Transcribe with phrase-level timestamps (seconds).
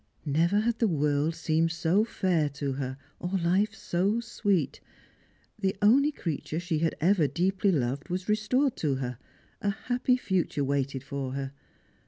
[0.25, 4.81] Never had the world seemed so fair to her or life so sweet.
[5.59, 9.19] The only creature she had ever deeply loved was restored to her;
[9.61, 11.51] a happy future waited for her.